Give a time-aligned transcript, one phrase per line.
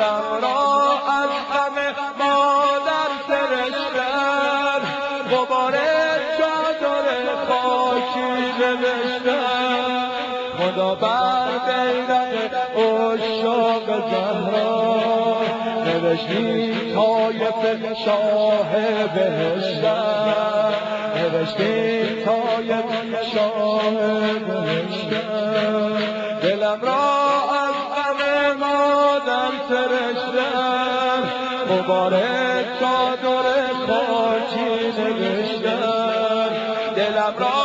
[0.00, 4.80] دلم را از غم مادر سرشتن.
[5.30, 5.74] غبار
[6.38, 7.16] چادر
[7.48, 10.10] خاکی نوشتن.
[10.58, 15.36] خدا بر بیرق عشاق زهرا.
[15.84, 17.62] نوشته طایفه‌ش
[18.04, 18.70] اهل
[19.14, 20.72] بهشتن.
[21.16, 22.90] نوشته طایفه‌ش
[23.34, 23.90] اهل
[24.48, 25.30] بهشتن.
[26.42, 27.09] دلم را
[31.90, 32.14] غبار
[32.80, 33.46] چادر
[33.86, 36.50] خاکی نوشتن.
[36.96, 37.60] دلم را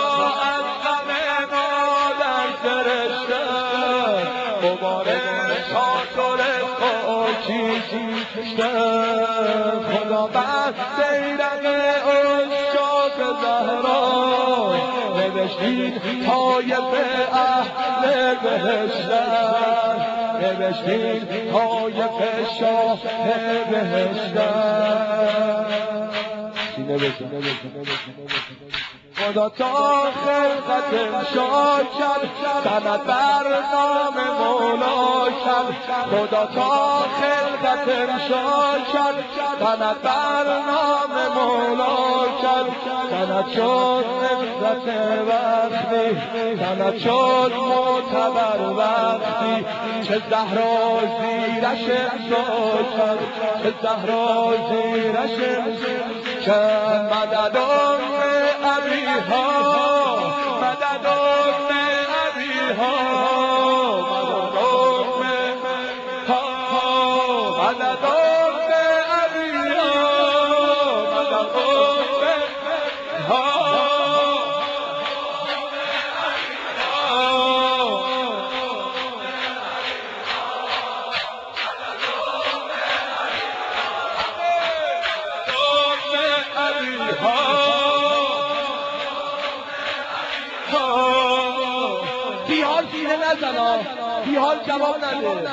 [0.54, 1.10] از غم
[1.52, 4.18] مادر سرشتن
[4.64, 5.06] غبار
[5.72, 6.42] چادر
[6.80, 7.64] خاکی
[8.36, 9.26] نوشتن.
[9.90, 11.66] خدا بر بیرق
[12.52, 14.74] اشاق زهرا.
[15.16, 15.94] نوشته
[16.26, 16.92] طایفه‌ش
[17.34, 20.25] اهل بهشتن.
[20.42, 22.20] نوشته طایفه‌ش
[22.60, 23.00] اهل
[23.72, 25.26] بهشتن
[29.16, 32.30] خدا تا خلقت انشا کرد
[32.64, 35.76] سند بر نام مولا کرد
[36.12, 39.24] خدا تا خلقت انشا کرد
[39.60, 42.25] سند بر نام مولا
[42.64, 44.06] کرد سند شد
[44.64, 44.88] نفرت
[45.28, 46.18] وقتی
[46.60, 49.66] سند شد معتبر وقتی
[50.08, 52.46] چه زهرا زیرش امضا
[52.98, 53.20] کرد
[53.64, 55.38] چه زهرا زیرش
[56.46, 56.52] که
[57.12, 57.58] مدد
[58.64, 59.95] ابیها
[92.48, 93.78] بیحال سینه نزنا
[94.26, 95.50] بیحال جواب نده.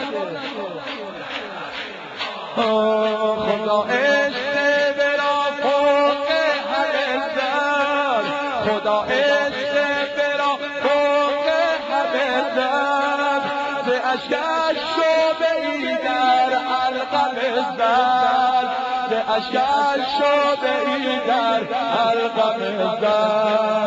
[2.56, 6.28] خدا عشق برا فوق
[6.72, 8.24] همه زن
[8.66, 9.74] خدا عشق
[10.16, 10.52] برا
[10.82, 11.46] فوق
[11.90, 13.40] همه زن
[13.86, 16.52] به اشکش شبه ای در
[16.82, 17.36] علقم
[17.78, 18.66] زن.
[19.10, 21.60] به اشکش شبه ای در
[22.08, 22.60] علقم
[23.00, 23.81] زن.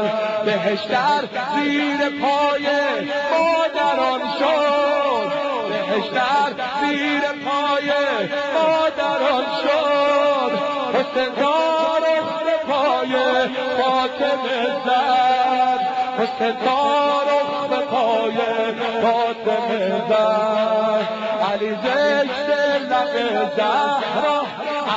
[0.56, 1.22] بهشتر
[1.56, 2.68] زیر پای
[3.32, 5.32] مادران شد.
[5.70, 6.50] بهشتر
[6.82, 7.92] زیر پای
[8.54, 10.52] مادران شد.
[10.94, 13.14] حسن اخت پای
[13.78, 15.82] فاطمه زد.
[16.20, 18.38] حسن اخت پای
[19.02, 21.08] فاطمه زد.
[21.52, 22.50] علی ذکر
[22.90, 23.14] لب
[23.58, 24.42] زهرا.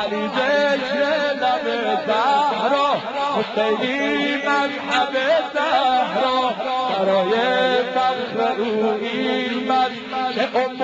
[0.03, 0.99] علی ذکر
[1.35, 1.67] لب
[2.07, 2.38] زهرا.
[3.39, 5.15] حسینی مذهب
[5.55, 6.39] زهرا
[6.99, 7.33] برای
[7.95, 9.93] فخر او ایمد
[10.35, 10.77] که ام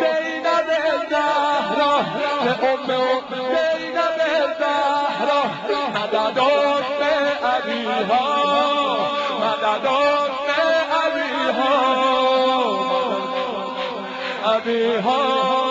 [0.00, 0.68] زینب
[1.10, 1.94] زهرا
[2.40, 4.20] ام زینب
[4.58, 5.42] زهرا.
[5.94, 6.38] مدد
[7.42, 8.26] ابیها
[9.40, 9.86] مدد
[11.04, 11.74] ابیها
[14.44, 15.65] ابیها